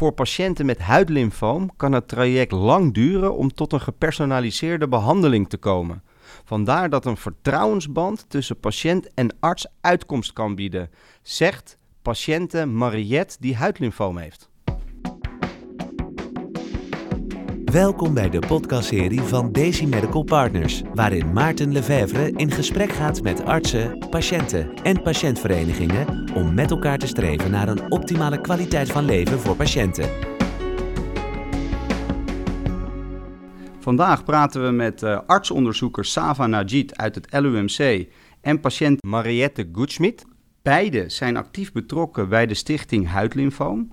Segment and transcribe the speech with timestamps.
[0.00, 5.56] Voor patiënten met huidlymfoom kan het traject lang duren om tot een gepersonaliseerde behandeling te
[5.56, 6.02] komen.
[6.44, 10.90] Vandaar dat een vertrouwensband tussen patiënt en arts uitkomst kan bieden,
[11.22, 14.49] zegt patiënte Mariette die huidlymfoom heeft.
[17.72, 23.44] Welkom bij de podcastserie van Daisy Medical Partners, waarin Maarten Lefevre in gesprek gaat met
[23.44, 29.38] artsen, patiënten en patiëntverenigingen om met elkaar te streven naar een optimale kwaliteit van leven
[29.38, 30.10] voor patiënten.
[33.80, 38.08] Vandaag praten we met uh, artsonderzoeker Sava Najid uit het LUMC
[38.40, 40.24] en patiënt Mariette Goodschmidt.
[40.62, 43.90] Beide zijn actief betrokken bij de stichting Huidlymfoom.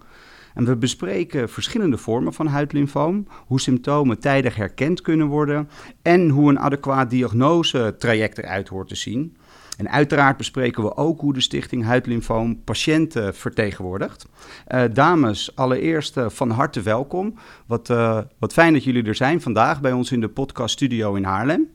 [0.57, 5.69] En we bespreken verschillende vormen van huidlymfoom, hoe symptomen tijdig herkend kunnen worden
[6.01, 9.37] en hoe een adequaat diagnosetraject eruit hoort te zien.
[9.77, 14.27] En uiteraard bespreken we ook hoe de Stichting Huidlymfoom patiënten vertegenwoordigt.
[14.67, 17.33] Uh, dames, allereerst uh, van harte welkom.
[17.65, 21.23] Wat, uh, wat fijn dat jullie er zijn vandaag bij ons in de podcaststudio in
[21.23, 21.67] Haarlem.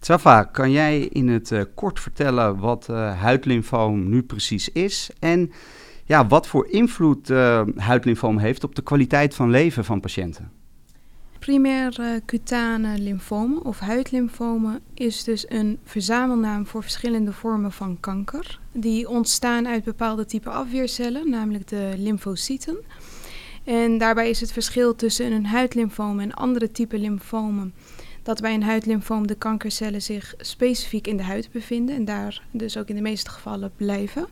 [0.00, 5.52] Safa, kan jij in het kort vertellen wat huidlymfoom nu precies is en
[6.04, 10.50] ja, wat voor invloed uh, huidlymfoom heeft op de kwaliteit van leven van patiënten?
[11.38, 18.60] Primair uh, cutane lymfomen of huidlymfomen is dus een verzamelnaam voor verschillende vormen van kanker.
[18.72, 22.76] Die ontstaan uit bepaalde type afweercellen, namelijk de lymfocyten.
[23.64, 27.74] En daarbij is het verschil tussen een huidlymfoom en andere type lymfomen
[28.22, 32.76] dat bij een huidlymfoom de kankercellen zich specifiek in de huid bevinden en daar dus
[32.76, 34.26] ook in de meeste gevallen blijven.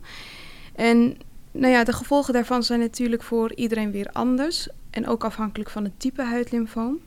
[0.75, 1.17] En
[1.51, 5.83] nou ja, de gevolgen daarvan zijn natuurlijk voor iedereen weer anders en ook afhankelijk van
[5.83, 6.99] het type huidlymfoom.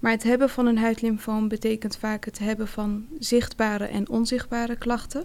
[0.00, 5.24] Maar het hebben van een huidlymfoom betekent vaak het hebben van zichtbare en onzichtbare klachten.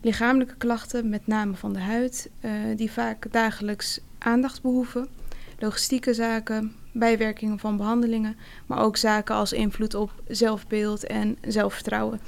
[0.00, 5.08] Lichamelijke klachten, met name van de huid, uh, die vaak dagelijks aandacht behoeven.
[5.58, 8.36] Logistieke zaken, bijwerkingen van behandelingen,
[8.66, 12.20] maar ook zaken als invloed op zelfbeeld en zelfvertrouwen.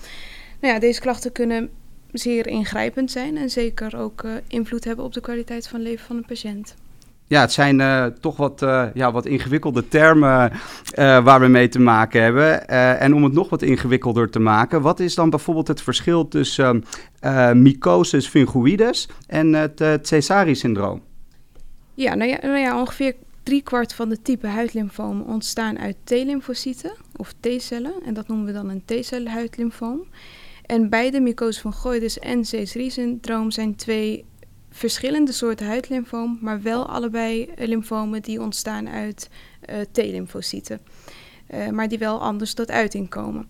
[0.60, 1.70] Nou ja, deze klachten kunnen
[2.18, 6.16] zeer ingrijpend zijn en zeker ook uh, invloed hebben op de kwaliteit van leven van
[6.16, 6.74] een patiënt.
[7.28, 10.52] Ja, het zijn uh, toch wat, uh, ja, wat ingewikkelde termen
[10.94, 12.68] waar we mee te maken hebben.
[12.98, 16.84] en om het nog wat ingewikkelder te maken, wat is dan bijvoorbeeld het verschil tussen
[17.52, 21.02] mycosis fungoides en het Cesari-syndroom?
[21.94, 23.14] Ja, nou ja, nou ja, ongeveer
[23.46, 27.94] driekwart van de type huidlymfomen ontstaan uit T-lymfocyten of T-cellen.
[28.04, 30.00] En dat noemen we dan een T-cellen huidlymfoom.
[30.66, 34.24] En beide mycose fungoides en C3-syndroom zijn twee
[34.70, 39.28] verschillende soorten huidlymfoom, maar wel allebei lymfomen die ontstaan uit
[39.70, 40.80] uh, T-lymfocyten.
[41.54, 43.48] Uh, maar die wel anders tot uiting komen.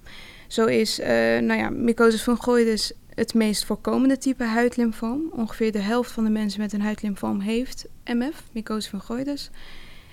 [0.49, 1.06] Zo is uh,
[1.38, 5.31] nou ja, mycose fungoides het meest voorkomende type huidlymfoom.
[5.33, 9.50] Ongeveer de helft van de mensen met een huidlymfoom heeft MF, mycose fungoides.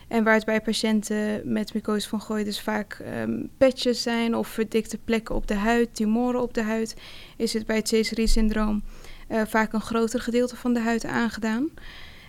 [0.08, 5.36] En waar het bij patiënten met mycose fungoides vaak um, patches zijn of verdikte plekken
[5.36, 6.96] op de huid, tumoren op de huid,
[7.38, 8.84] is het bij het Sézary-syndroom
[9.30, 11.70] uh, vaak een groter gedeelte van de huid aangedaan.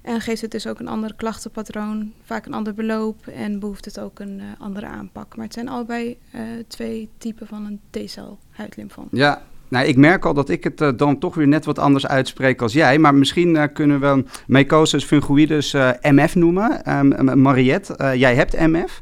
[0.02, 4.00] En geeft het dus ook een ander klachtenpatroon, vaak een ander beloop en behoeft het
[4.00, 5.36] ook een uh, andere aanpak.
[5.36, 9.08] Maar het zijn allebei uh, twee typen van een T-cel huidlymfoom.
[9.10, 12.06] Ja, nou, ik merk al dat ik het uh, dan toch weer net wat anders
[12.06, 12.98] uitspreek als jij.
[12.98, 16.96] Maar misschien uh, kunnen we mycosis fungoides uh, MF noemen.
[16.96, 19.00] Um, Mariette, jij hebt MF.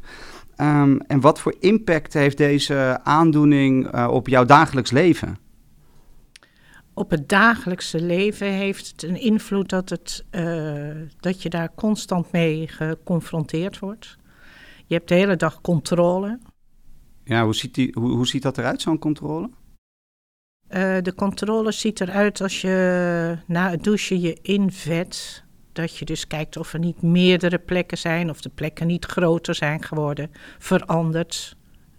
[0.57, 5.37] Um, en wat voor impact heeft deze aandoening op jouw dagelijks leven?
[6.93, 10.25] Op het dagelijkse leven heeft het een invloed dat, het,
[11.19, 14.17] dat je daar constant mee geconfronteerd wordt.
[14.85, 16.39] Je hebt de hele dag controle.
[17.23, 19.49] Ja, hoe ziet, die, hoe, hoe ziet dat eruit, zo'n controle?
[20.73, 25.43] Uh, de controle ziet eruit als je na het douchen je invet.
[25.71, 29.55] Dat je dus kijkt of er niet meerdere plekken zijn, of de plekken niet groter
[29.55, 31.55] zijn geworden, veranderd.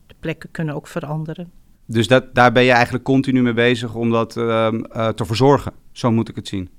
[0.07, 1.53] De plekken kunnen ook veranderen.
[1.87, 5.73] Dus dat, daar ben je eigenlijk continu mee bezig om dat uh, uh, te verzorgen.
[5.93, 6.71] Zo moet ik het zien.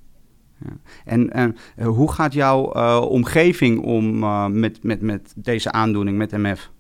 [0.60, 0.78] Ja.
[1.06, 2.64] En hoe gaat jouw
[3.02, 4.20] omgeving om
[4.60, 6.72] met, met, met deze aandoening, met MF?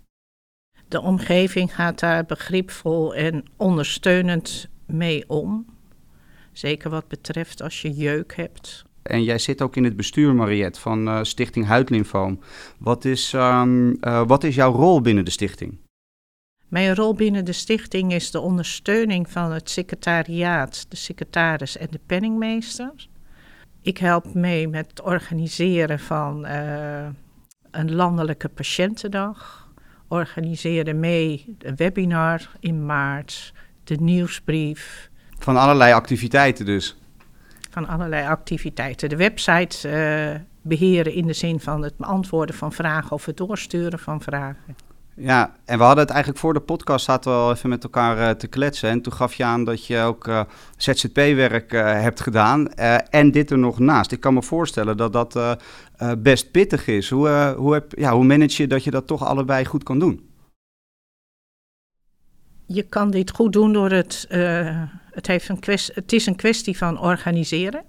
[0.88, 5.65] De omgeving gaat daar begripvol en ondersteunend mee om.
[6.51, 8.85] Zeker wat betreft als je jeuk hebt.
[9.01, 12.39] En jij zit ook in het bestuur, Mariette, van uh, Stichting Huidlymfoom.
[12.77, 15.77] Wat is, um, uh, wat is jouw rol binnen de stichting?
[16.67, 21.99] Mijn rol binnen de stichting is de ondersteuning van het secretariaat, de secretaris en de
[22.05, 23.07] penningmeester.
[23.81, 27.07] Ik help mee met het organiseren van uh,
[27.71, 29.69] een landelijke patiëntendag.
[30.07, 33.53] Organiseren mee een webinar in maart
[33.87, 35.09] de nieuwsbrief.
[35.39, 36.97] Van allerlei activiteiten dus?
[37.71, 39.09] Van allerlei activiteiten.
[39.09, 43.99] De website uh, beheren in de zin van het beantwoorden van vragen of het doorsturen
[43.99, 44.75] van vragen.
[45.17, 48.17] Ja, en we hadden het eigenlijk voor de podcast zaten we al even met elkaar
[48.17, 48.89] uh, te kletsen.
[48.89, 50.41] En toen gaf je aan dat je ook uh,
[50.77, 52.73] ZZP-werk uh, hebt gedaan
[53.09, 54.11] en dit er nog naast.
[54.11, 55.57] Ik kan me voorstellen dat dat
[56.17, 57.09] best pittig is.
[57.09, 60.29] Hoe, hoe, heb, ja, hoe manage je dat je dat toch allebei goed kan doen?
[62.65, 64.25] Je kan dit goed doen door het...
[65.12, 67.83] het, heeft een kwestie, het is een kwestie van organiseren.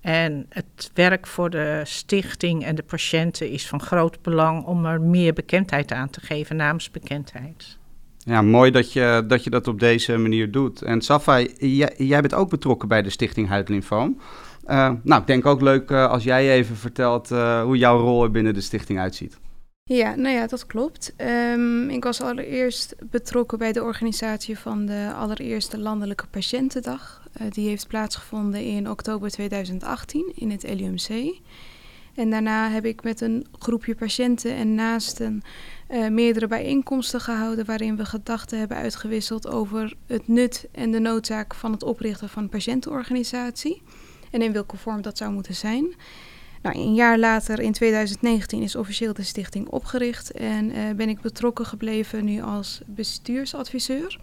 [0.00, 5.00] En het werk voor de stichting en de patiënten is van groot belang om er
[5.00, 7.78] meer bekendheid aan te geven, naamsbekendheid.
[8.18, 10.82] Ja, mooi dat je dat, je dat op deze manier doet.
[10.82, 14.20] En Safa, jij, bent ook betrokken bij de Stichting Huidlymfoom.
[14.66, 17.28] Uh, nou, ik denk ook leuk uh, als jij even vertelt
[17.64, 19.38] hoe jouw rol er binnen de stichting uitziet.
[19.92, 21.14] Ja, nou ja, dat klopt.
[21.16, 27.22] Um, ik was allereerst betrokken bij de organisatie van de allereerste Landelijke Patiëntendag.
[27.40, 31.40] Uh, die heeft plaatsgevonden in oktober 2018 in het LUMC.
[32.14, 35.42] En daarna heb ik met een groepje patiënten en naasten
[35.90, 41.54] uh, meerdere bijeenkomsten gehouden waarin we gedachten hebben uitgewisseld over het nut en de noodzaak
[41.54, 43.82] van het oprichten van een patiëntenorganisatie
[44.30, 45.94] en in welke vorm dat zou moeten zijn.
[46.62, 51.20] Nou, een jaar later, in 2019, is officieel de stichting opgericht en uh, ben ik
[51.20, 54.18] betrokken gebleven nu als bestuursadviseur.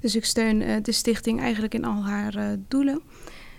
[0.00, 3.00] Dus ik steun uh, de stichting eigenlijk in al haar uh, doelen.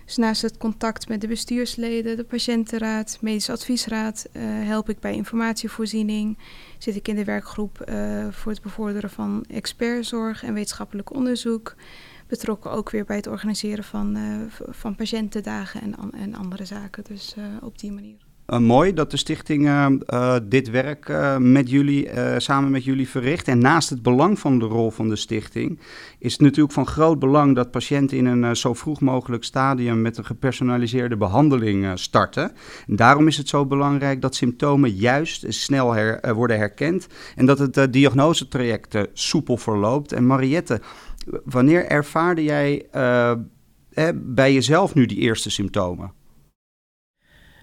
[0.06, 6.38] Dus naast het contact met de bestuursleden, de patiëntenraad, medische adviesraad, help ik bij informatievoorziening.
[6.78, 7.92] Zit ik in de werkgroep
[8.32, 11.76] voor het bevorderen van expertzorg en wetenschappelijk onderzoek
[12.32, 14.24] betrokken ook weer bij het organiseren van, uh,
[14.70, 17.04] van patiëntendagen en, en andere zaken.
[17.04, 18.16] Dus uh, op die manier.
[18.48, 19.70] Uh, mooi dat de stichting
[20.44, 23.48] dit werk met jullie, samen met jullie verricht.
[23.48, 25.80] En naast het belang van de rol van de stichting
[26.20, 30.18] is het natuurlijk van groot belang dat patiënten in een zo vroeg mogelijk stadium met
[30.18, 32.52] een gepersonaliseerde behandeling starten.
[32.88, 37.60] En daarom is het zo belangrijk dat symptomen juist snel her, worden herkend en dat
[37.60, 40.12] het diagnosetraject soepel verloopt.
[40.12, 40.82] En Mariette,
[41.44, 43.38] Wanneer ervaarde jij uh,
[44.14, 46.14] bij jezelf nu die eerste symptomen?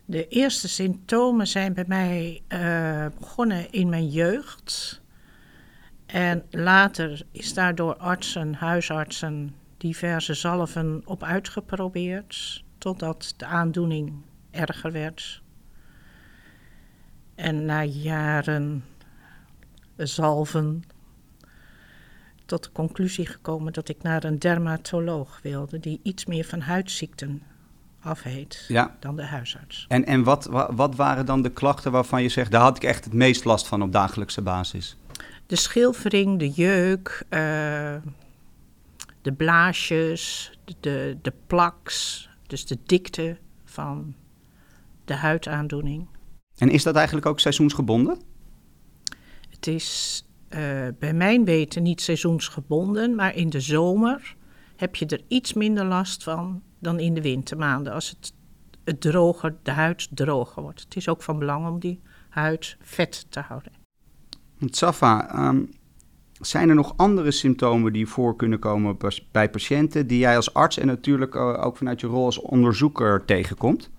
[0.05, 5.01] De eerste symptomen zijn bij mij uh, begonnen in mijn jeugd.
[6.07, 12.65] En later is daardoor artsen, huisartsen, diverse zalven op uitgeprobeerd.
[12.79, 14.13] Totdat de aandoening
[14.51, 15.43] erger werd.
[17.35, 18.85] En na jaren
[19.97, 20.83] zalven
[22.49, 27.43] tot de conclusie gekomen dat ik naar een dermatoloog wilde, die iets meer van huidziekten
[28.01, 28.97] afheet ja.
[29.01, 29.85] dan de huisarts.
[29.89, 33.05] En, en wat, wat, waren dan de klachten waarvan je zegt, daar had ik echt
[33.05, 34.97] het meest last van op dagelijkse basis?
[35.47, 37.39] De schilfering, de jeuk, uh,
[39.23, 44.15] de blaasjes, de, de plaks, dus de dikte van
[45.05, 46.09] de huidaandoening.
[46.57, 48.21] En is dat eigenlijk ook seizoensgebonden?
[49.49, 54.37] Het is uh, bij mijn weten niet seizoensgebonden, maar in de zomer
[54.77, 57.93] heb je er iets minder last van dan in de wintermaanden.
[57.93, 58.33] Als het,
[58.85, 60.81] het droger, de huid droger wordt.
[60.81, 63.73] Het is ook van belang om die huid vet te houden.
[64.59, 65.71] Safa, um,
[66.41, 68.97] zijn er nog andere symptomen die voor kunnen komen
[69.33, 73.25] bij patiënten die jij als arts en natuurlijk uh, ook vanuit je rol als onderzoeker
[73.25, 73.91] tegenkomt?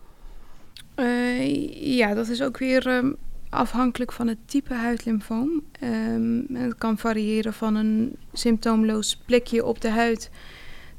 [0.96, 3.16] Uh, ja, dat is ook weer um,
[3.50, 5.64] afhankelijk van het type huidlymfoom.
[5.84, 10.30] Um, het kan variëren van een symptoomloos plekje op de huid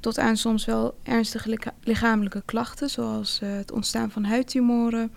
[0.00, 5.12] tot aan soms wel ernstige lichamelijke klachten, zoals uh, het ontstaan van huidtumoren,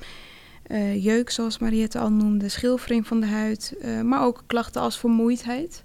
[0.68, 5.00] uh, jeuk, zoals Mariette al noemde, schilfering van de huid, uh, maar ook klachten als
[5.00, 5.84] vermoeidheid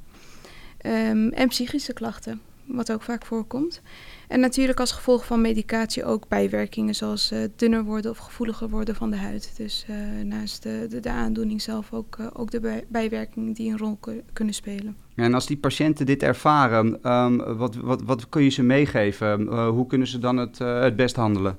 [0.86, 3.80] um, en psychische klachten, wat ook vaak voorkomt.
[4.28, 8.94] En natuurlijk als gevolg van medicatie ook bijwerkingen zoals uh, dunner worden of gevoeliger worden
[8.94, 9.52] van de huid.
[9.56, 13.70] Dus uh, naast de, de, de, aandoening zelf ook, uh, ook de bij, bijwerkingen die
[13.70, 13.98] een rol
[14.32, 14.96] kunnen spelen.
[15.14, 19.46] En als die patiënten dit ervaren, um, wat, wat, wat kun je ze meegeven?
[19.66, 21.58] hoe kunnen ze dan het, het best handelen?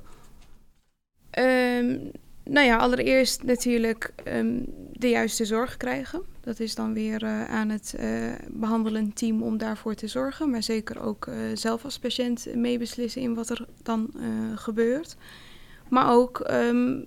[1.40, 2.12] Um,
[2.44, 6.22] nou ja, allereerst natuurlijk um, de juiste zorg krijgen.
[6.50, 10.50] Dat is dan weer uh, aan het uh, behandelend team om daarvoor te zorgen.
[10.50, 14.14] Maar zeker ook uh, zelf als patiënt meebeslissen in wat er dan
[14.56, 15.16] gebeurt.
[15.90, 17.06] Maar ook um,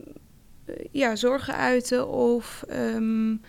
[0.90, 3.40] ja, zorgen uiten of um,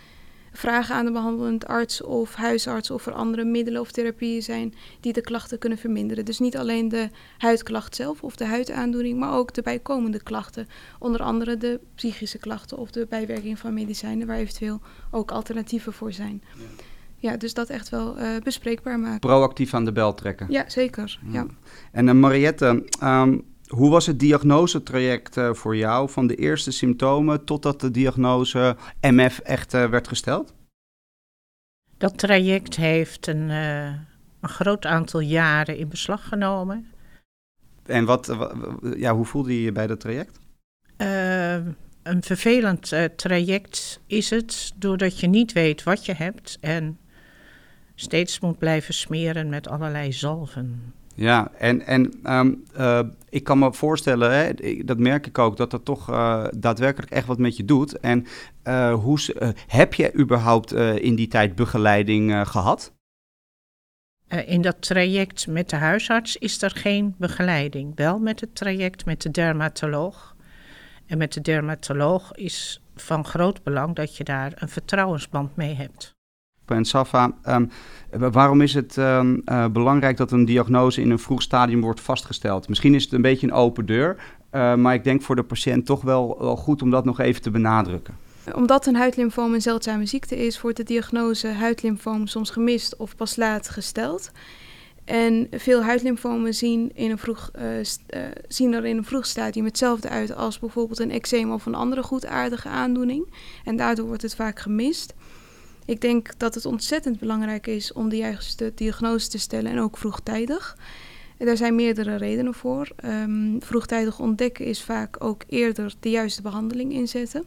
[0.54, 5.14] vragen aan de behandelend arts of huisarts of er andere middelen of therapieën zijn die
[5.14, 6.26] de klachten kunnen verminderen.
[6.26, 10.68] Dus niet alleen de huidklacht zelf of de huidaandoening, maar ook de bijkomende klachten.
[11.00, 14.82] Onder andere de psychische klachten of de bijwerking van medicijnen, waar eventueel
[15.12, 16.44] ook alternatieven voor zijn.
[16.56, 16.64] Ja.
[17.18, 19.20] Ja, dus dat echt wel uh, bespreekbaar maken.
[19.20, 20.48] Proactief aan de bel trekken.
[20.50, 21.20] Ja, zeker.
[21.28, 21.46] Ja.
[21.92, 27.46] En uh, Mariette, um, hoe was het diagnosetraject uh, voor jou van de eerste symptomen
[27.46, 30.54] totdat de diagnose MF echt werd gesteld?
[31.98, 36.92] Dat traject heeft een, een groot aantal jaren in beslag genomen.
[37.86, 38.36] En wat,
[38.98, 40.40] ja, hoe voelde je je bij dat traject?
[42.04, 46.98] een vervelend traject is het, doordat je niet weet wat je hebt en
[47.96, 50.94] steeds moet blijven smeren met allerlei zalven.
[51.16, 54.54] Ja, en, en ehm, eh, ik kan me voorstellen, hè,
[54.84, 58.00] dat merk ik ook, dat dat toch uh, daadwerkelijk echt wat met je doet.
[58.00, 58.26] En
[58.64, 59.20] uh, hoe,
[59.68, 62.94] heb je überhaupt in die tijd begeleiding gehad?
[64.46, 67.96] in dat traject met de huisarts is er geen begeleiding.
[67.96, 70.36] Wel met het traject met de dermatoloog.
[71.06, 76.16] En met de dermatoloog is van groot belang dat je daar een vertrouwensband mee hebt.
[76.66, 77.70] En Safa, um,
[78.12, 82.70] waarom is het um, uh, belangrijk dat een diagnose in een vroeg stadium wordt vastgesteld?
[82.70, 84.16] Misschien is het een beetje een open deur,
[84.52, 87.52] uh, maar ik denk voor de patiënt toch wel, goed om dat nog even te
[87.52, 88.16] benadrukken.
[88.56, 93.36] Omdat een huidlymfoom een zeldzame ziekte is, wordt de diagnose huidlymfoom soms gemist of pas
[93.36, 94.32] laat gesteld.
[95.06, 97.64] En veel huidlymfomen zien, in een vroeg, uh,
[98.48, 102.04] zien er in een vroeg stadium hetzelfde uit als bijvoorbeeld een eczeem of een andere
[102.04, 103.34] goedaardige aandoening.
[103.64, 105.14] En daardoor wordt het vaak gemist.
[105.86, 109.98] Ik denk dat het ontzettend belangrijk is om de juiste diagnose te stellen en ook
[109.98, 110.78] vroegtijdig.
[111.38, 112.88] Daar zijn meerdere redenen voor.
[113.06, 117.44] Um, vroegtijdig ontdekken is vaak ook eerder de juiste behandeling inzetten.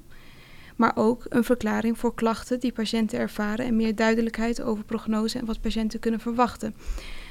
[0.76, 5.44] Maar ook een verklaring voor klachten die patiënten ervaren en meer duidelijkheid over prognose en
[5.44, 6.74] wat patiënten kunnen verwachten.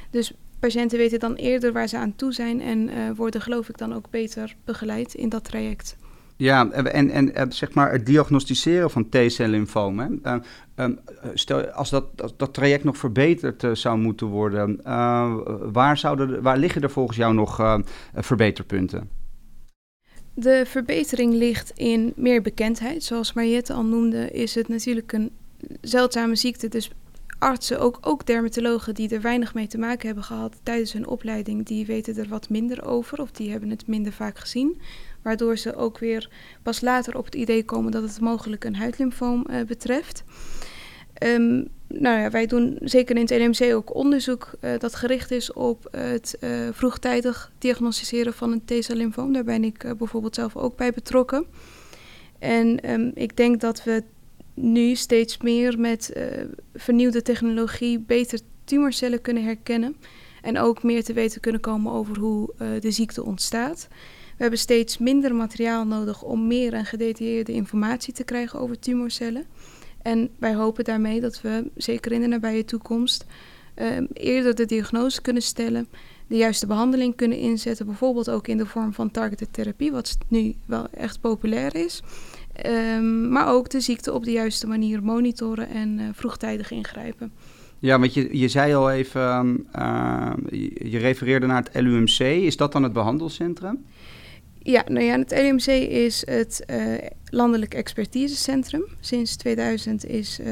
[0.09, 3.77] Dus patiënten weten dan eerder waar ze aan toe zijn en uh, worden geloof ik
[3.77, 5.95] dan ook beter begeleid in dat traject.
[6.37, 9.99] Ja, en, en, zeg maar het diagnosticeren van T-cel-lymfoom.
[9.99, 10.35] Uh,
[10.75, 10.99] um,
[11.33, 15.35] stel, als dat, dat traject nog verbeterd uh, zou moeten worden, uh,
[15.71, 19.09] waar, zouden, waar liggen er volgens jou nog verbeterpunten?
[20.33, 23.03] De verbetering ligt in meer bekendheid.
[23.03, 25.31] Zoals Mariette al noemde, is het natuurlijk een
[25.81, 26.67] zeldzame ziekte.
[26.67, 26.91] Dus
[27.39, 31.65] artsen, ook, ook dermatologen die er weinig mee te maken hebben gehad tijdens hun opleiding,
[31.65, 34.81] die weten er wat minder over of die hebben het minder vaak gezien.
[35.25, 36.29] Waardoor ze ook weer
[36.63, 40.24] pas later op het idee komen dat het mogelijk een huidlymfoom uh, betreft.
[41.24, 45.53] Um, nou ja, wij doen zeker in het LMC ook onderzoek uh, dat gericht is
[45.53, 49.34] op het uh, vroegtijdig diagnosticeren van een T-cel-lymfoom.
[49.34, 51.46] Daar ben ik bijvoorbeeld zelf ook bij betrokken.
[52.39, 54.03] En um, ik denk dat we
[54.53, 56.13] nu steeds meer met
[56.75, 59.96] vernieuwde technologie beter tumorcellen kunnen herkennen.
[60.41, 63.88] En ook meer te weten kunnen komen over hoe de ziekte ontstaat.
[64.37, 69.45] We hebben steeds minder materiaal nodig om meer en gedetailleerde informatie te krijgen over tumorcellen.
[70.01, 73.25] En wij hopen daarmee dat we, zeker in de nabije toekomst,
[73.75, 75.87] uh, eerder de diagnose kunnen stellen,
[76.27, 80.53] de juiste behandeling kunnen inzetten, bijvoorbeeld ook in de vorm van targeted therapie, wat nu
[80.65, 82.03] wel echt populair is.
[82.65, 87.31] Um, maar ook de ziekte op de juiste manier monitoren en uh, vroegtijdig ingrijpen.
[87.79, 90.31] Ja, want je, je zei al even, uh,
[90.73, 92.19] je refereerde naar het LUMC.
[92.19, 93.85] Is dat dan het behandelcentrum?
[94.65, 96.93] Ja, nou ja, het LMC is het uh,
[97.29, 98.86] Landelijk Expertisecentrum.
[99.00, 100.48] Sinds 2000 is, uh,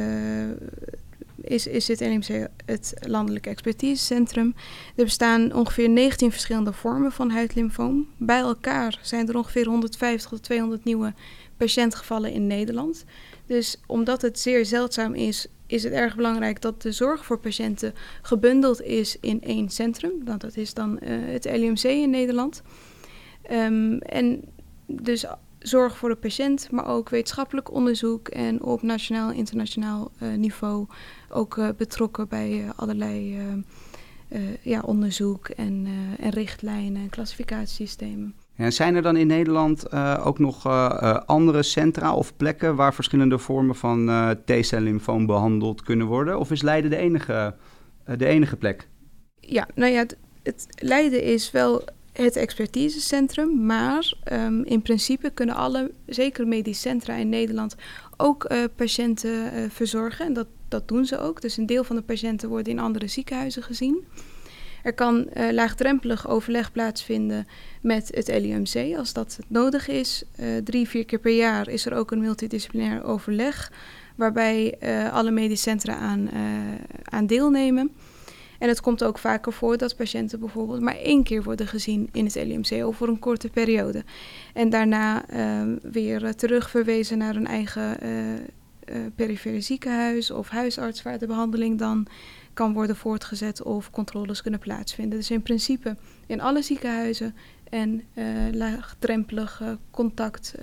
[1.41, 4.55] is, is het LMC het Landelijk Expertisecentrum.
[4.95, 8.07] Er bestaan ongeveer 19 verschillende vormen van huidlymfoom.
[8.17, 11.13] Bij elkaar zijn er ongeveer 150 tot 200 nieuwe
[11.57, 13.05] patiëntgevallen in Nederland.
[13.45, 17.93] Dus omdat het zeer zeldzaam is, is het erg belangrijk dat de zorg voor patiënten
[18.21, 20.11] gebundeld is in één centrum.
[20.23, 22.61] Dat is dan uh, het LMC in Nederland.
[23.51, 24.43] Um, en
[24.85, 25.25] dus
[25.59, 30.87] zorg voor de patiënt, maar ook wetenschappelijk onderzoek en op nationaal en internationaal uh, niveau
[31.29, 33.41] ook uh, betrokken bij uh, allerlei
[34.61, 35.87] ja, onderzoek en,
[36.19, 38.35] en richtlijnen en klassificatiesystemen.
[38.55, 40.65] En zijn er dan in Nederland ook nog
[41.25, 44.11] andere centra of plekken waar verschillende vormen van
[44.45, 46.39] T-cel lymfoom behandeld kunnen worden?
[46.39, 47.55] Of is Leiden de enige,
[48.17, 48.87] de enige plek?
[49.39, 51.83] Ja, nou ja, het, het Leiden is wel
[52.13, 53.65] het expertisecentrum.
[53.65, 57.75] Maar um, in principe kunnen alle, zeker medisch centra in Nederland,
[58.17, 60.25] ook uh, patiënten uh, verzorgen.
[60.25, 61.41] En dat, dat doen ze ook.
[61.41, 64.03] Dus een deel van de patiënten worden in andere ziekenhuizen gezien.
[64.83, 67.47] Er kan uh, laagdrempelig overleg plaatsvinden
[67.81, 70.23] met het LUMC als dat nodig is.
[70.63, 73.71] drie, vier keer per jaar is er ook een multidisciplinair overleg
[74.15, 74.77] waarbij
[75.11, 76.29] alle medisch centra aan,
[77.03, 77.91] aan deelnemen.
[78.63, 82.25] En het komt ook vaker voor dat patiënten bijvoorbeeld maar één keer worden gezien in
[82.25, 84.03] het LUMC of voor een korte periode.
[84.53, 91.27] En daarna uh, weer terugverwezen naar een eigen uh, perifere ziekenhuis of huisarts waar de
[91.27, 92.07] behandeling dan
[92.53, 95.17] kan worden voortgezet of controles kunnen plaatsvinden.
[95.17, 97.35] Dus in principe in alle ziekenhuizen
[97.69, 98.03] en
[98.51, 100.55] laagdrempelig contact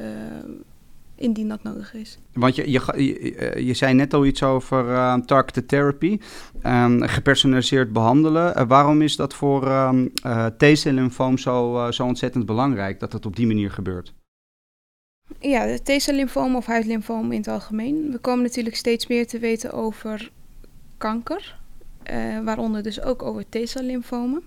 [1.20, 2.18] indien dat nodig is.
[2.32, 2.80] Want je, je,
[3.64, 6.18] je, zei net al iets over uh, targeted therapy,
[6.66, 8.58] um, gepersonaliseerd behandelen.
[8.58, 13.36] Uh, waarom is dat voor um, uh, T-cel-lymfoom zo, zo ontzettend belangrijk dat het op
[13.36, 14.12] die manier gebeurt?
[15.38, 18.10] Ja, T-cel-lymfoom of huidlymfoom in het algemeen.
[18.10, 20.30] We komen natuurlijk steeds meer te weten over
[20.98, 21.58] kanker,
[22.44, 24.42] waaronder dus ook over T-cel-lymfomen.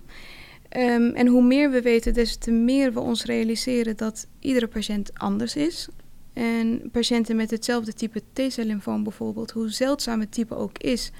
[0.76, 5.10] Um, en hoe meer we weten, des te meer we ons realiseren dat iedere patiënt
[5.14, 5.88] anders is.
[6.34, 11.10] En patiënten met hetzelfde type T-cel-lymfoom bijvoorbeeld, hoe zeldzaam het type ook is,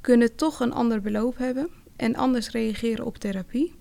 [0.00, 3.72] kunnen toch een ander beloop hebben en anders reageren op therapie.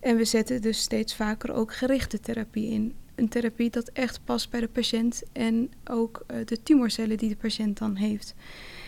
[0.00, 2.94] En we zetten dus steeds vaker ook gerichte therapie in.
[3.14, 7.36] Een therapie dat echt past bij de patiënt en ook uh, de tumorcellen die de
[7.36, 8.34] patiënt dan heeft.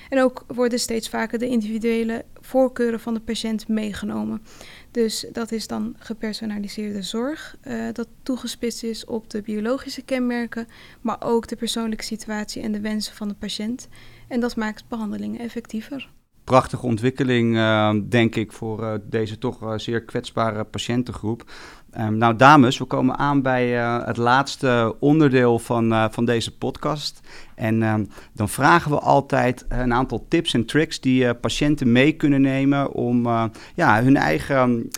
[0.09, 4.43] En ook worden steeds vaker de individuele voorkeuren van de patiënt meegenomen.
[4.91, 10.67] Dus dat is dan gepersonaliseerde zorg, uh, dat toegespitst is op de biologische kenmerken,
[11.01, 13.89] maar ook de persoonlijke situatie en de wensen van de patiënt.
[14.29, 16.09] En dat maakt behandelingen effectiever.
[16.45, 21.51] Prachtige ontwikkeling, uh, denk ik, voor uh, deze toch zeer kwetsbare patiëntengroep.
[22.01, 26.57] Um, nou, dames, we komen aan bij uh, het laatste onderdeel van, uh, van deze
[26.57, 27.21] podcast.
[27.55, 32.41] En um, dan vragen we altijd een aantal tips en tricks die patiënten mee kunnen
[32.41, 33.27] nemen om
[33.75, 34.91] ja, hun eigen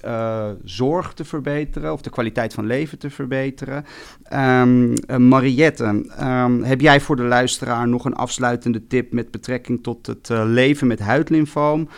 [0.64, 3.84] zorg te verbeteren of de kwaliteit van leven te verbeteren.
[4.32, 4.94] Um,
[5.28, 6.04] Mariette,
[6.62, 11.00] heb jij voor de luisteraar nog een afsluitende tip met betrekking tot het leven met
[11.00, 11.88] huidlymfoom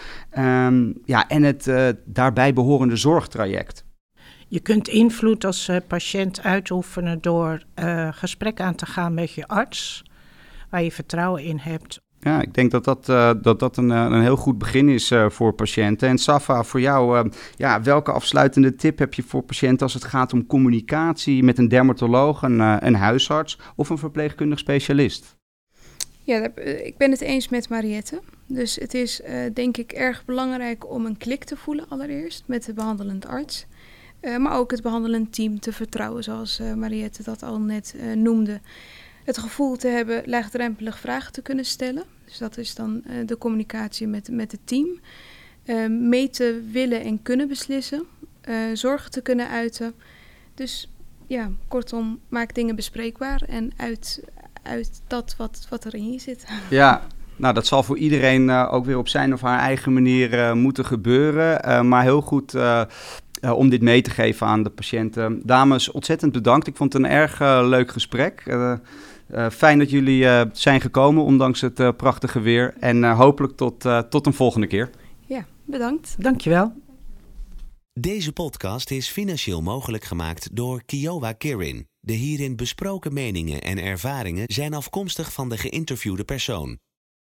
[1.04, 1.71] ja, en het
[2.04, 3.88] daarbij behorende zorgtraject?
[4.52, 9.47] Je kunt invloed als uh, patiënt uitoefenen door uh, gesprek aan te gaan met je
[9.47, 10.04] arts,
[10.71, 12.00] waar je vertrouwen in hebt.
[12.21, 15.52] Ja, ik denk dat dat, uh, dat, dat een, een heel goed begin is voor
[15.52, 16.09] patiënten.
[16.09, 20.33] En Safa, voor jou, ja, welke afsluitende tip heb je voor patiënten als het gaat
[20.33, 25.37] om communicatie met een dermatoloog, een, een huisarts of een verpleegkundig specialist?
[26.25, 28.21] Ja, ik ben het eens met Mariette.
[28.47, 32.74] Dus het is denk ik erg belangrijk om een klik te voelen allereerst met de
[32.74, 33.66] behandelend arts.
[34.20, 38.12] Uh, maar ook het behandelend team te vertrouwen, zoals uh, Mariette dat al net uh,
[38.12, 38.61] noemde.
[39.24, 42.02] Het gevoel te hebben laagdrempelig vragen te kunnen stellen.
[42.24, 45.00] Dus dat is dan de communicatie met, met het team.
[45.88, 48.02] mee te willen en kunnen beslissen.
[48.74, 49.94] zorgen te kunnen uiten.
[50.54, 50.90] Dus
[51.26, 54.24] ja, kortom, maak dingen bespreekbaar en uit,
[54.62, 56.46] uit dat wat, wat er in je zit.
[56.70, 57.02] Ja,
[57.37, 61.88] nou, dat zal voor iedereen ook weer op zijn of haar eigen manier moeten gebeuren.
[61.88, 62.54] maar heel goed
[63.40, 65.40] uh, om dit mee te geven aan de patiënten.
[65.44, 66.66] Dames, ontzettend bedankt.
[66.66, 68.42] Ik vond het een erg uh, leuk gesprek.
[68.46, 68.74] Uh,
[69.50, 72.74] fijn dat jullie zijn gekomen, ondanks het prachtige weer.
[72.81, 74.90] En hopelijk tot, tot een volgende keer.
[75.26, 76.14] Ja, bedankt.
[76.18, 76.72] Dankjewel.
[77.92, 81.87] Deze podcast is financieel mogelijk gemaakt door Kiowa Kirin.
[82.00, 86.79] De hierin besproken meningen en ervaringen zijn afkomstig van de geïnterviewde persoon.